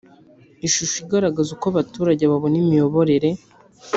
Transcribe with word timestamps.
Ishusho 0.67 0.95
igaragaza 1.03 1.49
uko 1.55 1.65
abaturage 1.71 2.23
babona 2.31 2.55
imiyoborere 2.63 3.29